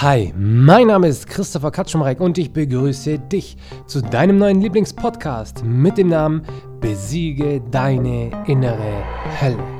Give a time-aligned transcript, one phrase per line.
[0.00, 3.56] Hi, mein Name ist Christopher Katschumreck und ich begrüße dich
[3.88, 6.42] zu deinem neuen Lieblingspodcast mit dem Namen
[6.80, 9.02] Besiege deine innere
[9.40, 9.77] Hölle.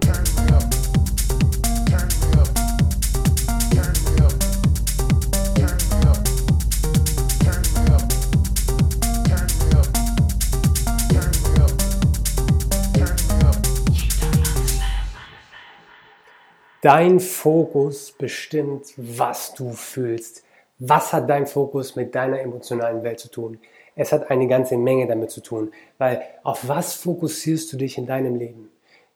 [16.80, 20.45] Dein Fokus bestimmt, was du fühlst.
[20.78, 23.59] Was hat dein Fokus mit deiner emotionalen Welt zu tun?
[23.96, 28.06] Es hat eine ganze Menge damit zu tun, weil auf was fokussierst du dich in
[28.06, 28.70] deinem Leben?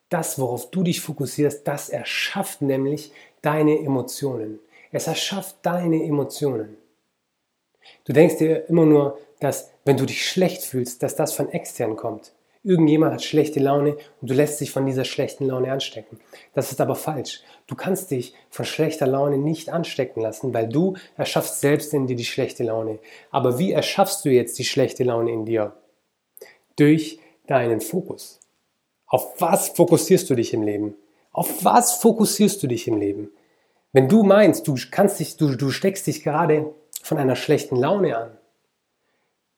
[0.09, 3.12] Das, worauf du dich fokussierst, das erschafft nämlich
[3.43, 4.59] deine Emotionen.
[4.91, 6.77] Es erschafft deine Emotionen.
[8.05, 11.95] Du denkst dir immer nur, dass wenn du dich schlecht fühlst, dass das von extern
[11.95, 12.33] kommt.
[12.65, 16.20] Irgendjemand hat schlechte Laune und du lässt dich von dieser schlechten Laune anstecken.
[16.55, 17.43] Das ist aber falsch.
[17.66, 22.15] Du kannst dich von schlechter Laune nicht anstecken lassen, weil du erschaffst selbst in dir
[22.15, 23.01] die schlechte Laune.
[23.33, 25.75] Aber wie erschaffst du jetzt die schlechte Laune in dir?
[26.77, 28.39] Durch deinen Fokus.
[29.06, 30.94] Auf was fokussierst du dich im Leben?
[31.33, 33.31] Auf was fokussierst du dich im Leben?
[33.92, 36.72] Wenn du meinst, du kannst dich, du, du steckst dich gerade
[37.03, 38.39] von einer schlechten Laune an,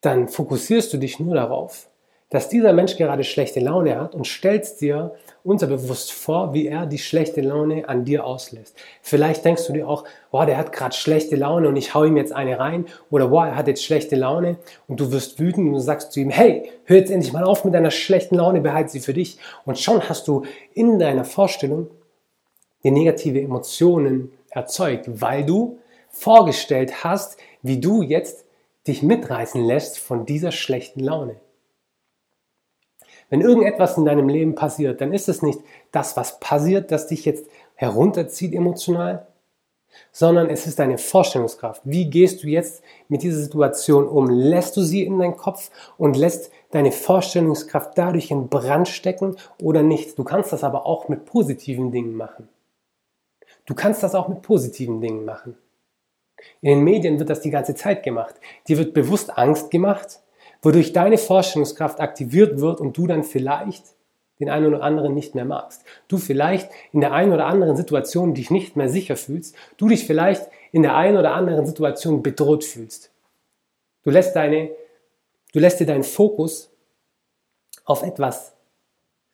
[0.00, 1.88] dann fokussierst du dich nur darauf,
[2.34, 6.98] dass dieser Mensch gerade schlechte Laune hat und stellst dir unterbewusst vor, wie er die
[6.98, 8.76] schlechte Laune an dir auslässt.
[9.02, 12.16] Vielleicht denkst du dir auch, boah, der hat gerade schlechte Laune und ich hau ihm
[12.16, 14.56] jetzt eine rein oder boah, er hat jetzt schlechte Laune
[14.88, 17.72] und du wirst wütend und sagst zu ihm, hey, hör jetzt endlich mal auf mit
[17.72, 21.86] deiner schlechten Laune, behalte sie für dich und schon hast du in deiner Vorstellung
[22.82, 28.44] die negative Emotionen erzeugt, weil du vorgestellt hast, wie du jetzt
[28.88, 31.36] dich mitreißen lässt von dieser schlechten Laune.
[33.34, 35.58] Wenn irgendetwas in deinem Leben passiert, dann ist es nicht
[35.90, 39.26] das, was passiert, das dich jetzt herunterzieht emotional,
[40.12, 41.82] sondern es ist deine Vorstellungskraft.
[41.82, 44.30] Wie gehst du jetzt mit dieser Situation um?
[44.30, 49.82] Lässt du sie in deinen Kopf und lässt deine Vorstellungskraft dadurch in Brand stecken oder
[49.82, 50.16] nicht?
[50.16, 52.48] Du kannst das aber auch mit positiven Dingen machen.
[53.66, 55.56] Du kannst das auch mit positiven Dingen machen.
[56.60, 58.36] In den Medien wird das die ganze Zeit gemacht.
[58.68, 60.20] Dir wird bewusst Angst gemacht
[60.64, 63.84] wodurch deine Vorstellungskraft aktiviert wird und du dann vielleicht
[64.40, 65.84] den einen oder anderen nicht mehr magst.
[66.08, 69.54] Du vielleicht in der einen oder anderen Situation dich nicht mehr sicher fühlst.
[69.76, 73.10] Du dich vielleicht in der einen oder anderen Situation bedroht fühlst.
[74.02, 74.70] Du lässt deine,
[75.52, 76.70] du lässt dir deinen Fokus
[77.84, 78.54] auf etwas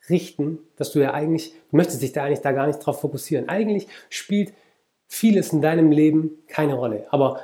[0.08, 3.48] richten, dass du ja eigentlich, du möchtest dich da eigentlich da gar nicht drauf fokussieren.
[3.48, 4.52] Eigentlich spielt
[5.06, 7.06] vieles in deinem Leben keine Rolle.
[7.10, 7.40] Aber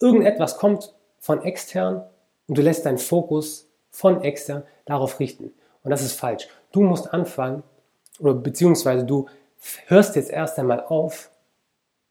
[0.00, 2.04] irgendetwas kommt von extern
[2.48, 5.52] und du lässt deinen Fokus von extern darauf richten.
[5.82, 6.48] Und das ist falsch.
[6.72, 7.62] Du musst anfangen,
[8.18, 9.26] oder beziehungsweise du
[9.86, 11.30] hörst jetzt erst einmal auf,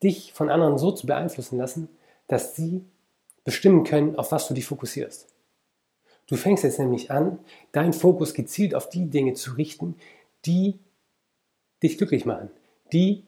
[0.03, 1.89] dich von anderen so zu beeinflussen lassen,
[2.27, 2.83] dass sie
[3.43, 5.27] bestimmen können, auf was du dich fokussierst.
[6.27, 7.39] Du fängst jetzt nämlich an,
[7.71, 9.95] deinen Fokus gezielt auf die Dinge zu richten,
[10.45, 10.79] die
[11.83, 12.49] dich glücklich machen,
[12.91, 13.23] die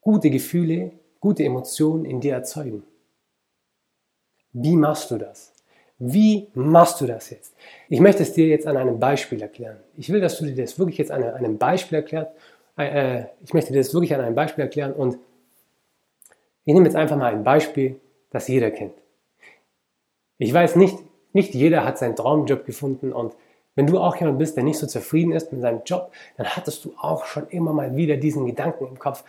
[0.00, 2.82] gute Gefühle, gute Emotionen in dir erzeugen.
[4.52, 5.52] Wie machst du das?
[6.02, 7.54] Wie machst du das jetzt?
[7.90, 9.76] Ich möchte es dir jetzt an einem Beispiel erklären.
[9.98, 12.32] Ich will, dass du dir das wirklich jetzt an einem Beispiel erklärst.
[12.78, 15.18] Äh, ich möchte dir das wirklich an einem Beispiel erklären und
[16.64, 18.00] ich nehme jetzt einfach mal ein Beispiel,
[18.30, 18.94] das jeder kennt.
[20.38, 20.96] Ich weiß nicht,
[21.34, 23.34] nicht jeder hat seinen Traumjob gefunden und
[23.74, 26.86] wenn du auch jemand bist, der nicht so zufrieden ist mit seinem Job, dann hattest
[26.86, 29.22] du auch schon immer mal wieder diesen Gedanken im Kopf.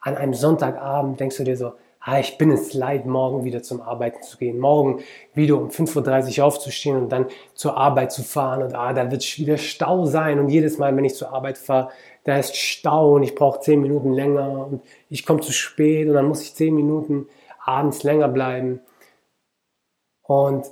[0.00, 1.74] An einem Sonntagabend denkst du dir so,
[2.06, 5.02] ah, ich bin es leid, morgen wieder zum Arbeiten zu gehen, morgen
[5.34, 8.62] wieder um 5.30 Uhr aufzustehen und dann zur Arbeit zu fahren.
[8.62, 10.38] Und ah, da wird wieder Stau sein.
[10.38, 11.90] Und jedes Mal, wenn ich zur Arbeit fahre,
[12.22, 14.68] da ist Stau und ich brauche 10 Minuten länger.
[14.68, 17.28] Und ich komme zu spät und dann muss ich 10 Minuten
[17.64, 18.80] abends länger bleiben.
[20.22, 20.66] Und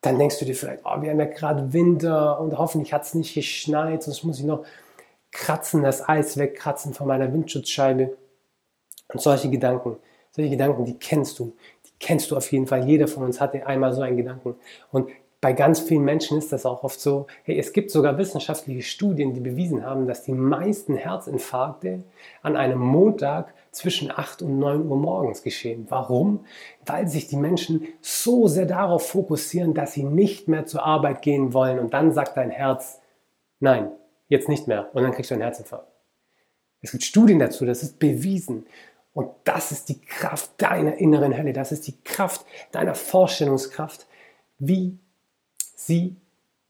[0.00, 3.14] dann denkst du dir vielleicht, oh, wir haben ja gerade Winter und hoffentlich hat es
[3.14, 4.64] nicht geschneit, sonst muss ich noch
[5.32, 8.16] kratzen, das Eis wegkratzen von meiner Windschutzscheibe.
[9.08, 9.96] Und solche Gedanken
[10.32, 11.54] solche Gedanken, die kennst du.
[11.86, 12.86] Die kennst du auf jeden Fall.
[12.88, 14.56] Jeder von uns hatte einmal so einen Gedanken.
[14.90, 15.08] Und
[15.42, 17.26] bei ganz vielen Menschen ist das auch oft so.
[17.42, 22.04] Hey, es gibt sogar wissenschaftliche Studien, die bewiesen haben, dass die meisten Herzinfarkte
[22.42, 25.86] an einem Montag zwischen 8 und 9 Uhr morgens geschehen.
[25.88, 26.44] Warum?
[26.86, 31.52] Weil sich die Menschen so sehr darauf fokussieren, dass sie nicht mehr zur Arbeit gehen
[31.52, 31.80] wollen.
[31.80, 33.00] Und dann sagt dein Herz,
[33.58, 33.90] nein,
[34.28, 34.90] jetzt nicht mehr.
[34.92, 35.88] Und dann kriegst du einen Herzinfarkt.
[36.82, 38.66] Es gibt Studien dazu, das ist bewiesen.
[39.14, 44.06] Und das ist die Kraft deiner inneren Hölle, das ist die Kraft deiner Vorstellungskraft,
[44.58, 44.98] wie
[45.76, 46.16] sie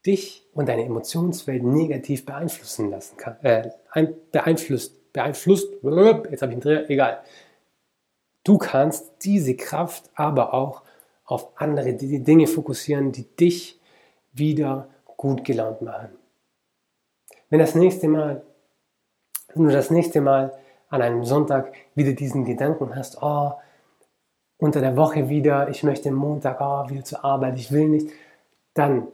[0.05, 3.37] dich und deine Emotionswelt negativ beeinflussen lassen kann.
[3.41, 3.69] Äh,
[4.31, 7.23] beeinflusst, beeinflusst, jetzt habe ich einen Dreher, egal.
[8.43, 10.81] Du kannst diese Kraft aber auch
[11.23, 13.79] auf andere Dinge fokussieren, die dich
[14.33, 16.09] wieder gut gelaunt machen.
[17.49, 18.43] Wenn das nächste Mal,
[19.53, 20.51] wenn du das nächste Mal
[20.93, 23.53] an einem Sonntag wieder diesen Gedanken hast, oh,
[24.57, 28.09] unter der Woche wieder, ich möchte Montag oh, wieder zur Arbeit, ich will nicht,
[28.75, 29.07] dann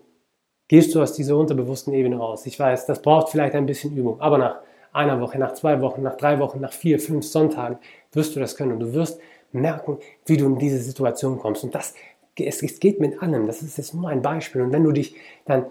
[0.68, 2.46] gehst du aus dieser unterbewussten Ebene raus.
[2.46, 4.60] Ich weiß, das braucht vielleicht ein bisschen Übung, aber nach
[4.92, 7.78] einer Woche, nach zwei Wochen, nach drei Wochen, nach vier, fünf Sonntagen
[8.12, 9.22] wirst du das können und du wirst
[9.54, 11.64] merken, wie du in diese Situation kommst.
[11.64, 11.94] Und das,
[12.38, 13.48] es, es geht mit allem.
[13.48, 14.62] Das ist jetzt nur ein Beispiel.
[14.64, 15.16] Und wenn du dich
[15.46, 15.66] dann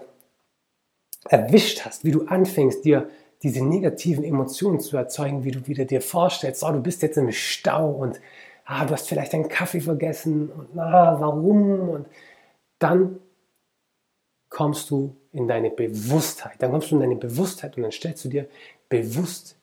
[1.27, 3.09] erwischt hast, wie du anfängst, dir
[3.43, 7.31] diese negativen Emotionen zu erzeugen, wie du wieder dir vorstellst, oh, du bist jetzt im
[7.31, 8.19] Stau und
[8.65, 11.89] ah, du hast vielleicht deinen Kaffee vergessen und na, warum?
[11.89, 12.05] Und
[12.79, 13.19] dann
[14.49, 16.55] kommst du in deine Bewusstheit.
[16.59, 18.47] Dann kommst du in deine Bewusstheit und dann stellst du dir
[18.89, 19.55] bewusst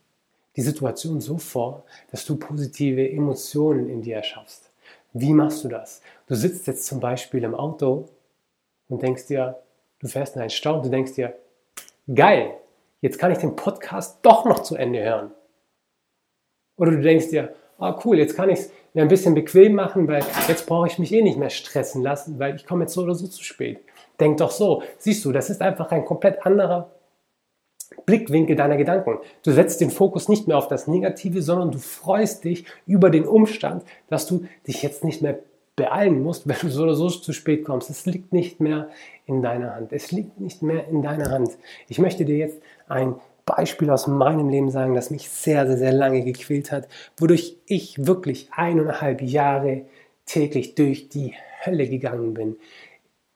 [0.54, 4.70] die Situation so vor, dass du positive Emotionen in dir erschaffst.
[5.12, 6.00] Wie machst du das?
[6.26, 8.08] Du sitzt jetzt zum Beispiel im Auto
[8.88, 9.58] und denkst dir,
[9.98, 11.34] du fährst in einen Stau und du denkst dir,
[12.12, 12.54] geil,
[13.00, 15.32] jetzt kann ich den Podcast doch noch zu Ende hören.
[16.76, 20.08] Oder du denkst dir, ah cool, jetzt kann ich es mir ein bisschen bequem machen,
[20.08, 23.02] weil jetzt brauche ich mich eh nicht mehr stressen lassen, weil ich komme jetzt so
[23.02, 23.80] oder so zu spät.
[24.20, 24.82] Denk doch so.
[24.98, 26.90] Siehst du, das ist einfach ein komplett anderer
[28.04, 29.18] Blickwinkel deiner Gedanken.
[29.42, 33.26] Du setzt den Fokus nicht mehr auf das Negative, sondern du freust dich über den
[33.26, 35.38] Umstand, dass du dich jetzt nicht mehr
[35.76, 37.90] beeilen musst, wenn du so oder so zu spät kommst.
[37.90, 38.88] Es liegt nicht mehr
[39.26, 39.92] in deiner Hand.
[39.92, 41.50] Es liegt nicht mehr in deiner Hand.
[41.88, 43.14] Ich möchte dir jetzt ein
[43.44, 48.06] Beispiel aus meinem Leben sagen, das mich sehr, sehr, sehr lange gequält hat, wodurch ich
[48.06, 49.82] wirklich eineinhalb Jahre
[50.24, 51.34] täglich durch die
[51.64, 52.56] Hölle gegangen bin.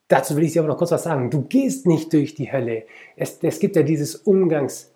[0.09, 1.29] Dazu will ich dir aber noch kurz was sagen.
[1.29, 2.83] Du gehst nicht durch die Hölle.
[3.15, 4.90] Es, es gibt ja dieses Umgangs,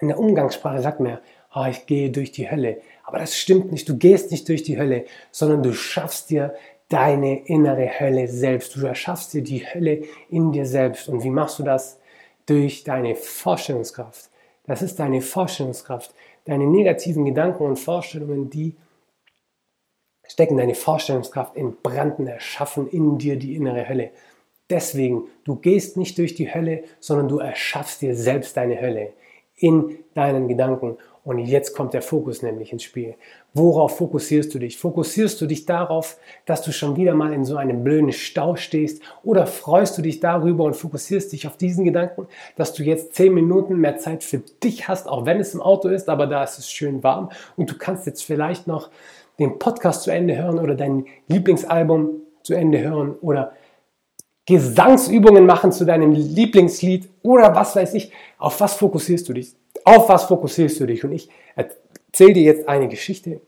[0.00, 1.20] in der Umgangssprache sagt man ja,
[1.54, 2.80] oh, ich gehe durch die Hölle.
[3.04, 3.88] Aber das stimmt nicht.
[3.88, 6.54] Du gehst nicht durch die Hölle, sondern du schaffst dir
[6.88, 8.76] deine innere Hölle selbst.
[8.76, 11.08] Du erschaffst dir die Hölle in dir selbst.
[11.08, 11.98] Und wie machst du das?
[12.46, 14.30] Durch deine Vorstellungskraft.
[14.64, 16.14] Das ist deine Vorstellungskraft.
[16.44, 18.74] Deine negativen Gedanken und Vorstellungen, die
[20.26, 24.10] stecken deine Vorstellungskraft in Branden, erschaffen in dir die innere Hölle.
[24.70, 29.12] Deswegen, du gehst nicht durch die Hölle, sondern du erschaffst dir selbst deine Hölle
[29.58, 30.96] in deinen Gedanken.
[31.24, 33.14] Und jetzt kommt der Fokus nämlich ins Spiel.
[33.52, 34.78] Worauf fokussierst du dich?
[34.78, 36.16] Fokussierst du dich darauf,
[36.46, 39.02] dass du schon wieder mal in so einem blöden Stau stehst?
[39.24, 43.34] Oder freust du dich darüber und fokussierst dich auf diesen Gedanken, dass du jetzt zehn
[43.34, 46.58] Minuten mehr Zeit für dich hast, auch wenn es im Auto ist, aber da ist
[46.58, 48.88] es schön warm und du kannst jetzt vielleicht noch
[49.38, 53.52] den Podcast zu Ende hören oder dein Lieblingsalbum zu Ende hören oder
[54.48, 58.10] Gesangsübungen machen zu deinem Lieblingslied oder was weiß ich.
[58.38, 59.54] Auf was fokussierst du dich?
[59.84, 61.04] Auf was fokussierst du dich?
[61.04, 63.42] Und ich erzähle dir jetzt eine Geschichte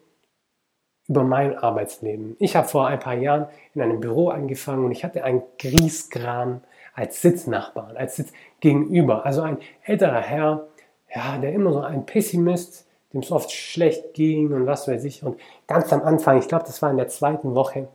[1.08, 2.36] über mein Arbeitsleben.
[2.38, 6.60] Ich habe vor ein paar Jahren in einem Büro angefangen und ich hatte einen Griesgram
[6.94, 9.24] als Sitznachbarn, als Sitz gegenüber.
[9.24, 10.68] Also ein älterer Herr,
[11.14, 15.22] ja, der immer so ein Pessimist dem es oft schlecht ging und was weiß ich.
[15.22, 17.88] Und ganz am Anfang, ich glaube, das war in der zweiten Woche,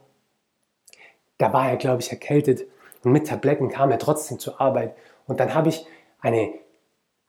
[1.38, 2.66] da war er, glaube ich, erkältet.
[3.06, 4.96] Und mit Tabletten kam er trotzdem zur Arbeit.
[5.28, 5.86] Und dann habe ich
[6.20, 6.54] eine,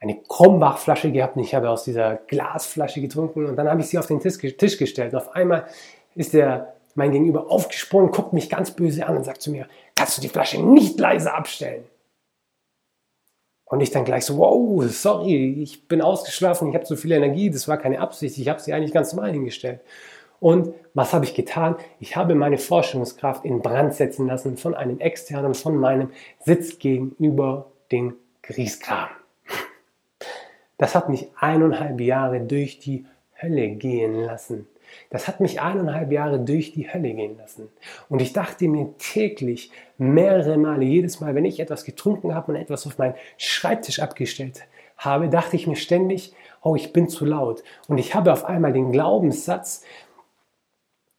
[0.01, 3.45] eine Krombach-Flasche gehabt und ich habe aus dieser Glasflasche getrunken.
[3.45, 5.13] Und dann habe ich sie auf den Tisch, Tisch gestellt.
[5.13, 5.67] Und auf einmal
[6.15, 10.17] ist der, mein Gegenüber aufgesprungen, guckt mich ganz böse an und sagt zu mir, kannst
[10.17, 11.85] du die Flasche nicht leise abstellen?
[13.67, 17.51] Und ich dann gleich so, wow, sorry, ich bin ausgeschlafen, ich habe so viel Energie,
[17.51, 19.81] das war keine Absicht, ich habe sie eigentlich ganz normal hingestellt.
[20.41, 21.77] Und was habe ich getan?
[22.01, 26.11] Ich habe meine Forschungskraft in Brand setzen lassen von einem externen, von meinem
[26.45, 29.09] Sitz gegenüber den Grieskram.
[30.79, 33.07] Das hat mich eineinhalb Jahre durch die
[33.41, 34.67] Hölle gehen lassen.
[35.11, 37.69] Das hat mich eineinhalb Jahre durch die Hölle gehen lassen.
[38.09, 42.59] Und ich dachte mir täglich, mehrere Male, jedes Mal, wenn ich etwas getrunken habe und
[42.59, 44.63] etwas auf meinen Schreibtisch abgestellt
[44.97, 47.63] habe, dachte ich mir ständig, oh, ich bin zu laut.
[47.89, 49.85] Und ich habe auf einmal den Glaubenssatz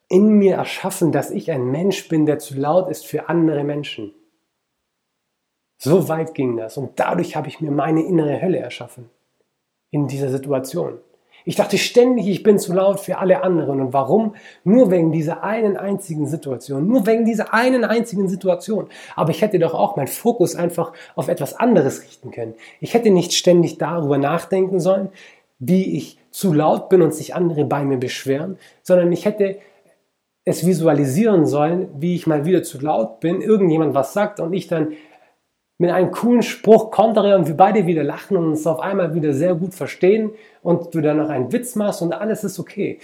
[0.09, 4.13] in mir erschaffen, dass ich ein Mensch bin, der zu laut ist für andere Menschen.
[5.77, 6.77] So weit ging das.
[6.77, 9.09] Und dadurch habe ich mir meine innere Hölle erschaffen.
[9.91, 10.99] In dieser Situation.
[11.45, 13.79] Ich dachte ständig, ich bin zu laut für alle anderen.
[13.79, 14.35] Und warum?
[14.65, 16.87] Nur wegen dieser einen einzigen Situation.
[16.87, 18.87] Nur wegen dieser einen einzigen Situation.
[19.15, 22.55] Aber ich hätte doch auch meinen Fokus einfach auf etwas anderes richten können.
[22.81, 25.09] Ich hätte nicht ständig darüber nachdenken sollen,
[25.59, 29.57] wie ich zu laut bin und sich andere bei mir beschweren, sondern ich hätte
[30.47, 34.67] es visualisieren sollen, wie ich mal wieder zu laut bin, irgendjemand was sagt und ich
[34.67, 34.93] dann
[35.77, 39.33] mit einem coolen Spruch kontere und wir beide wieder lachen und uns auf einmal wieder
[39.33, 40.31] sehr gut verstehen
[40.63, 42.99] und du dann noch einen Witz machst und alles ist okay.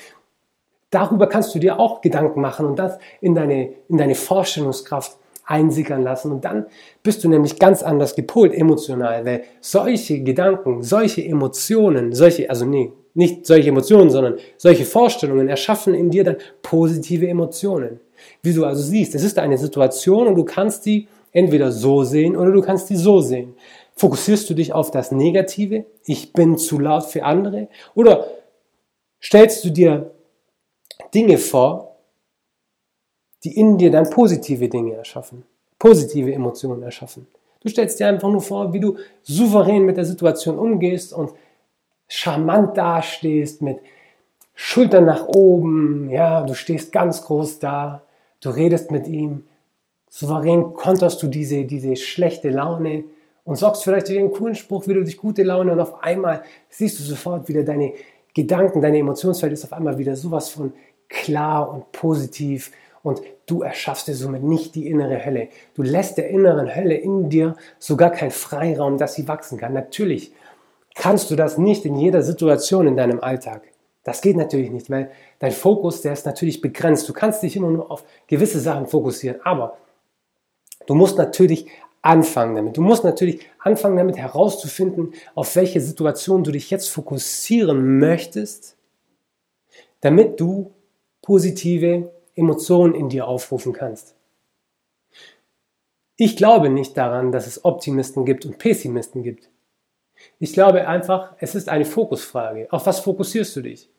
[0.89, 6.03] darüber kannst du dir auch Gedanken machen und das in deine, in deine Vorstellungskraft einsickern
[6.03, 6.31] lassen.
[6.31, 6.67] Und dann
[7.01, 12.93] bist du nämlich ganz anders gepolt emotional, weil solche Gedanken, solche Emotionen, solche, also nee,
[13.13, 17.99] nicht solche Emotionen, sondern solche Vorstellungen erschaffen in dir dann positive Emotionen.
[18.41, 22.35] Wie du also siehst, es ist eine Situation und du kannst die entweder so sehen
[22.35, 23.55] oder du kannst die so sehen.
[23.95, 28.27] Fokussierst du dich auf das Negative, ich bin zu laut für andere, oder
[29.21, 30.11] stellst du dir
[31.13, 31.97] Dinge vor,
[33.43, 35.43] die in dir dann positive Dinge erschaffen,
[35.77, 37.27] positive Emotionen erschaffen.
[37.61, 41.31] Du stellst dir einfach nur vor, wie du souverän mit der Situation umgehst und
[42.07, 43.79] charmant dastehst mit
[44.55, 48.03] Schultern nach oben, ja, du stehst ganz groß da,
[48.39, 49.45] du redest mit ihm,
[50.09, 53.05] souverän konterst du diese, diese schlechte Laune
[53.45, 56.43] und sorgst vielleicht für einen coolen Spruch, wie du dich gute Laune und auf einmal
[56.69, 57.93] siehst du sofort wieder deine
[58.35, 60.73] Gedanken, deine Emotionsfeld ist auf einmal wieder sowas von
[61.09, 62.71] klar und positiv
[63.03, 65.49] und du erschaffst dir somit nicht die innere Hölle.
[65.75, 69.73] Du lässt der inneren Hölle in dir sogar keinen Freiraum, dass sie wachsen kann.
[69.73, 70.31] Natürlich
[70.95, 73.63] kannst du das nicht in jeder Situation in deinem Alltag.
[74.03, 77.07] Das geht natürlich nicht, weil dein Fokus, der ist natürlich begrenzt.
[77.07, 79.77] Du kannst dich immer nur auf gewisse Sachen fokussieren, aber
[80.87, 81.67] du musst natürlich
[82.01, 82.75] anfangen damit.
[82.75, 88.75] Du musst natürlich anfangen damit herauszufinden, auf welche Situation du dich jetzt fokussieren möchtest,
[90.01, 90.71] damit du
[91.21, 94.15] positive Emotionen in dir aufrufen kannst.
[96.17, 99.49] Ich glaube nicht daran, dass es Optimisten gibt und Pessimisten gibt.
[100.39, 102.67] Ich glaube einfach, es ist eine Fokusfrage.
[102.71, 103.89] Auf was fokussierst du dich?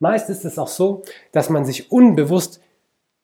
[0.00, 1.02] Meist ist es auch so,
[1.32, 2.60] dass man sich unbewusst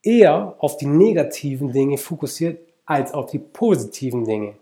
[0.02, 4.55] eher auf die negativen Dinge fokussiert als auf die positiven Dinge.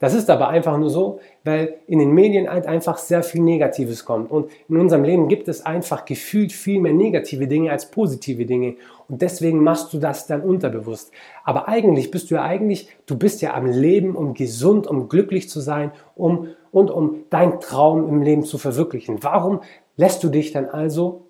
[0.00, 4.04] Das ist aber einfach nur so, weil in den Medien halt einfach sehr viel Negatives
[4.04, 4.30] kommt.
[4.30, 8.76] Und in unserem Leben gibt es einfach gefühlt viel mehr negative Dinge als positive Dinge.
[9.08, 11.12] Und deswegen machst du das dann unterbewusst.
[11.44, 15.48] Aber eigentlich bist du ja eigentlich, du bist ja am Leben, um gesund, um glücklich
[15.48, 19.22] zu sein, um, und um deinen Traum im Leben zu verwirklichen.
[19.22, 19.60] Warum
[19.96, 21.26] lässt du dich dann also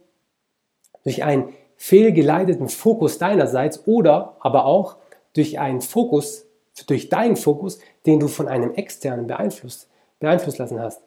[1.04, 4.96] durch einen fehlgeleiteten Fokus deinerseits oder aber auch
[5.34, 6.48] durch einen Fokus
[6.86, 9.88] durch deinen Fokus, den du von einem externen beeinflusst,
[10.20, 11.02] beeinflusst lassen hast.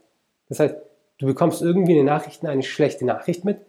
[0.49, 0.75] Das heißt,
[1.19, 3.61] du bekommst irgendwie eine Nachricht, eine schlechte Nachricht mit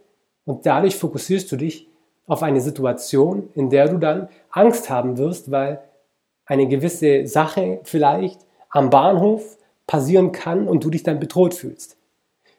[0.45, 1.89] und dadurch fokussierst du dich
[2.33, 5.81] auf eine Situation, in der du dann Angst haben wirst, weil
[6.47, 11.97] eine gewisse Sache vielleicht am Bahnhof passieren kann und du dich dann bedroht fühlst.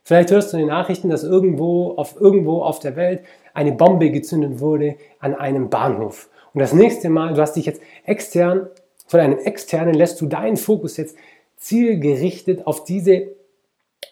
[0.03, 3.21] Vielleicht hörst du in den Nachrichten, dass irgendwo auf, irgendwo auf der Welt
[3.53, 6.29] eine Bombe gezündet wurde an einem Bahnhof.
[6.53, 8.67] Und das nächste Mal, du hast dich jetzt extern
[9.07, 11.15] von einem externen lässt du deinen Fokus jetzt
[11.57, 13.27] zielgerichtet auf diese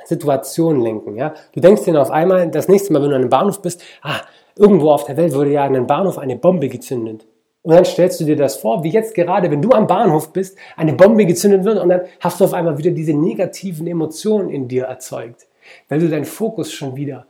[0.05, 1.15] Situation lenken.
[1.15, 1.33] Ja?
[1.53, 4.21] Du denkst dir auf einmal, das nächste Mal, wenn du an einem Bahnhof bist, ah,
[4.55, 7.25] irgendwo auf der Welt wurde ja an einem Bahnhof eine Bombe gezündet.
[7.63, 10.57] Und dann stellst du dir das vor, wie jetzt gerade, wenn du am Bahnhof bist,
[10.75, 14.67] eine Bombe gezündet wird und dann hast du auf einmal wieder diese negativen Emotionen in
[14.67, 15.47] dir erzeugt,
[15.87, 17.27] weil du deinen Fokus schon wieder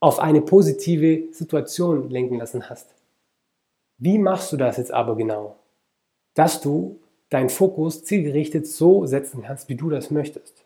[0.00, 2.94] auf eine positive Situation lenken lassen hast.
[3.98, 5.56] Wie machst du das jetzt aber genau?
[6.38, 7.00] dass du
[7.30, 10.64] deinen Fokus zielgerichtet so setzen kannst, wie du das möchtest.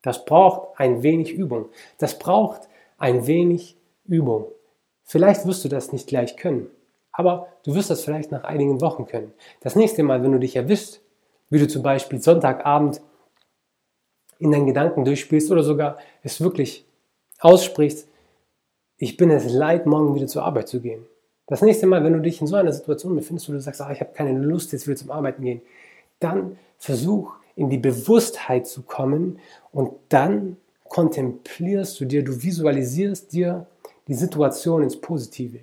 [0.00, 1.70] Das braucht ein wenig Übung.
[1.98, 4.46] Das braucht ein wenig Übung.
[5.04, 6.68] Vielleicht wirst du das nicht gleich können,
[7.12, 9.32] aber du wirst das vielleicht nach einigen Wochen können.
[9.60, 11.00] Das nächste Mal, wenn du dich erwischst,
[11.50, 13.00] wie du zum Beispiel Sonntagabend
[14.38, 16.86] in deinen Gedanken durchspielst oder sogar es wirklich
[17.40, 18.08] aussprichst,
[18.96, 21.06] ich bin es leid, morgen wieder zur Arbeit zu gehen.
[21.46, 23.90] Das nächste Mal, wenn du dich in so einer Situation befindest, wo du sagst, ah,
[23.92, 25.60] ich habe keine Lust, jetzt wieder zum Arbeiten gehen,
[26.20, 29.38] dann versuch in die Bewusstheit zu kommen
[29.72, 30.56] und dann
[30.88, 33.66] kontemplierst du dir, du visualisierst dir
[34.08, 35.60] die Situation ins Positive.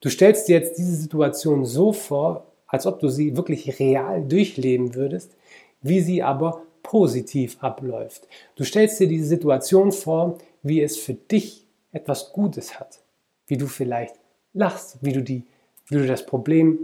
[0.00, 4.94] Du stellst dir jetzt diese Situation so vor, als ob du sie wirklich real durchleben
[4.94, 5.36] würdest,
[5.80, 8.26] wie sie aber positiv abläuft.
[8.56, 13.00] Du stellst dir diese Situation vor, wie es für dich etwas Gutes hat,
[13.46, 14.14] wie du vielleicht
[14.54, 15.44] lachst, wie du, die,
[15.88, 16.78] wie du das Problem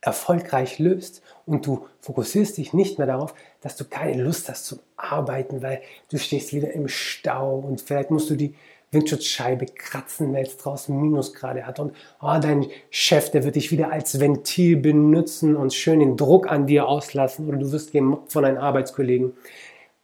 [0.00, 4.80] erfolgreich löst und du fokussierst dich nicht mehr darauf, dass du keine Lust hast zum
[4.96, 8.54] Arbeiten, weil du stehst wieder im Stau und vielleicht musst du die
[8.92, 13.90] Windschutzscheibe kratzen, weil es draußen Minusgrade hat und oh, dein Chef, der wird dich wieder
[13.90, 18.42] als Ventil benutzen und schön den Druck an dir auslassen oder du wirst gemobbt von
[18.42, 19.32] deinen Arbeitskollegen.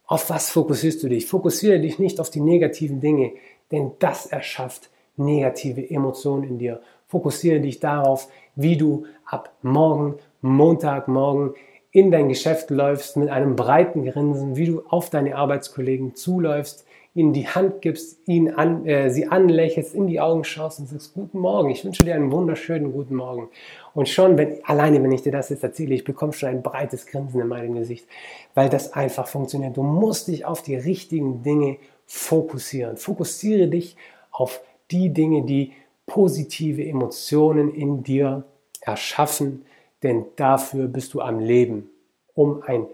[0.05, 1.27] Auf was fokussierst du dich?
[1.27, 3.33] Fokussiere dich nicht auf die negativen Dinge,
[3.71, 6.81] denn das erschafft negative Emotionen in dir.
[7.07, 11.53] Fokussiere dich darauf, wie du ab morgen, Montagmorgen,
[11.91, 17.33] in dein Geschäft läufst mit einem breiten Grinsen, wie du auf deine Arbeitskollegen zuläufst, ihnen
[17.33, 21.39] die Hand gibst, ihn an, äh, sie anlächelst, in die Augen schaust und sagst, guten
[21.39, 23.49] Morgen, ich wünsche dir einen wunderschönen guten Morgen.
[23.93, 27.07] Und schon, wenn, alleine wenn ich dir das jetzt erzähle, ich bekomme schon ein breites
[27.07, 28.07] Grinsen in meinem Gesicht,
[28.53, 29.75] weil das einfach funktioniert.
[29.75, 32.97] Du musst dich auf die richtigen Dinge fokussieren.
[32.97, 33.95] Fokussiere dich
[34.31, 34.61] auf
[34.91, 35.73] die Dinge, die
[36.05, 38.43] positive Emotionen in dir
[38.81, 39.65] erschaffen,
[40.03, 41.89] denn dafür bist du am Leben,
[42.33, 42.87] um ein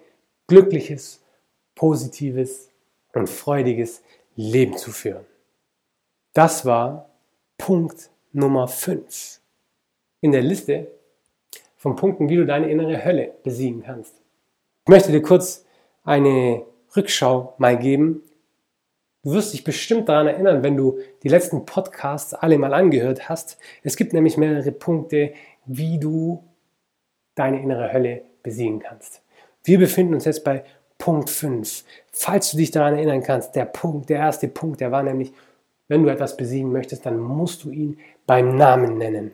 [0.47, 1.21] glückliches,
[1.75, 2.69] positives
[3.13, 4.01] und freudiges
[4.35, 5.25] Leben zu führen.
[6.33, 7.09] Das war
[7.57, 9.39] Punkt Nummer 5
[10.21, 10.87] in der Liste
[11.77, 14.15] von Punkten, wie du deine innere Hölle besiegen kannst.
[14.85, 15.65] Ich möchte dir kurz
[16.03, 16.65] eine
[16.95, 18.23] Rückschau mal geben.
[19.23, 23.57] Du wirst dich bestimmt daran erinnern, wenn du die letzten Podcasts alle mal angehört hast.
[23.83, 25.33] Es gibt nämlich mehrere Punkte,
[25.65, 26.43] wie du
[27.35, 29.21] deine innere Hölle besiegen kannst.
[29.63, 30.63] Wir befinden uns jetzt bei
[30.97, 31.83] Punkt 5.
[32.11, 35.33] Falls du dich daran erinnern kannst, der Punkt, der erste Punkt, der war nämlich,
[35.87, 39.31] wenn du etwas besiegen möchtest, dann musst du ihn beim Namen nennen.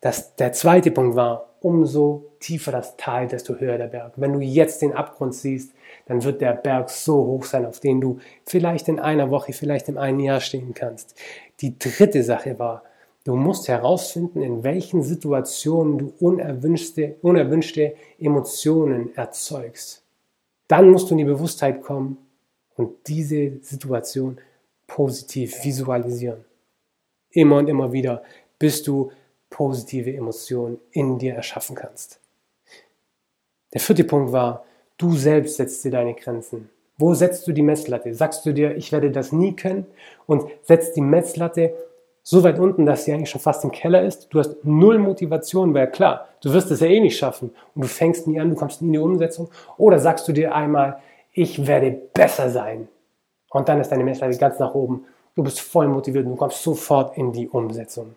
[0.00, 4.14] Das, der zweite Punkt war, umso tiefer das Tal, desto höher der Berg.
[4.16, 5.72] Wenn du jetzt den Abgrund siehst,
[6.06, 9.88] dann wird der Berg so hoch sein, auf den du vielleicht in einer Woche, vielleicht
[9.88, 11.14] in einem Jahr stehen kannst.
[11.60, 12.82] Die dritte Sache war,
[13.24, 20.02] du musst herausfinden, in welchen Situationen du unerwünschte, unerwünschte Emotionen erzeugst.
[20.70, 22.16] Dann musst du in die Bewusstheit kommen
[22.76, 24.38] und diese Situation
[24.86, 26.44] positiv visualisieren.
[27.30, 28.22] Immer und immer wieder,
[28.56, 29.10] bis du
[29.48, 32.20] positive Emotionen in dir erschaffen kannst.
[33.72, 34.64] Der vierte Punkt war,
[34.96, 36.70] du selbst setzt dir deine Grenzen.
[36.98, 38.14] Wo setzt du die Messlatte?
[38.14, 39.86] Sagst du dir, ich werde das nie können
[40.26, 41.74] und setzt die Messlatte
[42.22, 44.28] so weit unten, dass sie eigentlich schon fast im Keller ist.
[44.30, 47.88] Du hast null Motivation, weil klar, du wirst es ja eh nicht schaffen und du
[47.88, 49.48] fängst nie an, du kommst nie in die Umsetzung.
[49.78, 51.00] Oder sagst du dir einmal,
[51.32, 52.88] ich werde besser sein.
[53.50, 55.06] Und dann ist deine Messlatte ganz nach oben.
[55.34, 58.14] Du bist voll motiviert und du kommst sofort in die Umsetzung.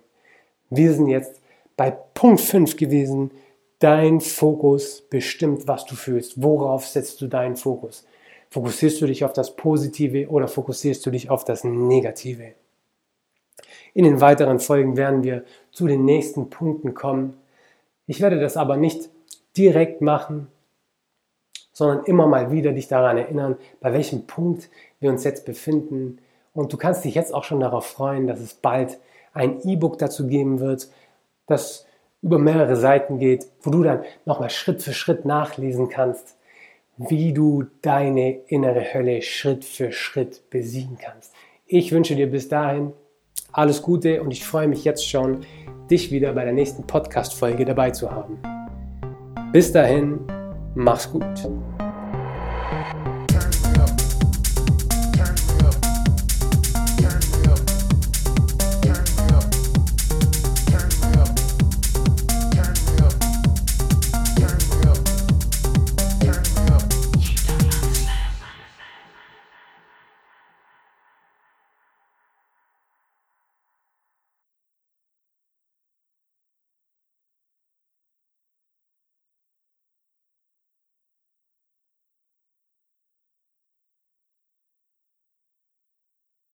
[0.69, 1.41] Wir sind jetzt
[1.77, 3.31] bei Punkt 5 gewesen.
[3.79, 6.41] Dein Fokus bestimmt, was du fühlst.
[6.41, 8.05] Worauf setzt du deinen Fokus?
[8.49, 12.53] Fokussierst du dich auf das Positive oder fokussierst du dich auf das Negative?
[13.93, 17.37] In den weiteren Folgen werden wir zu den nächsten Punkten kommen.
[18.07, 19.09] Ich werde das aber nicht
[19.55, 20.47] direkt machen,
[21.71, 26.19] sondern immer mal wieder dich daran erinnern, bei welchem Punkt wir uns jetzt befinden.
[26.53, 28.99] Und du kannst dich jetzt auch schon darauf freuen, dass es bald
[29.33, 30.89] ein E-Book dazu geben wird,
[31.47, 31.85] das
[32.21, 36.37] über mehrere Seiten geht, wo du dann nochmal Schritt für Schritt nachlesen kannst,
[36.97, 41.33] wie du deine innere Hölle Schritt für Schritt besiegen kannst.
[41.65, 42.93] Ich wünsche dir bis dahin
[43.53, 45.41] alles Gute und ich freue mich jetzt schon,
[45.89, 48.39] dich wieder bei der nächsten Podcast-Folge dabei zu haben.
[49.51, 50.19] Bis dahin,
[50.75, 51.23] mach's gut.